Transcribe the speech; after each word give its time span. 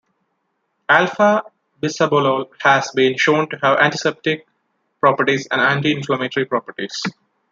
Alpha-bisabolol 0.89 2.49
has 2.63 2.89
been 2.95 3.15
shown 3.19 3.47
to 3.47 3.57
have 3.61 3.77
antiseptic 3.77 4.47
properties 4.99 5.47
and 5.51 5.61
anti-inflammatory 5.61 6.47
properties. 6.47 7.03